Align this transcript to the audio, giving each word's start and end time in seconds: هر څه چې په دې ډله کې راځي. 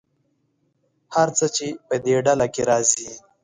هر 1.15 1.27
څه 1.37 1.45
چې 1.55 1.67
په 1.87 1.95
دې 2.05 2.15
ډله 2.25 2.47
کې 2.53 2.61
راځي. 2.69 3.09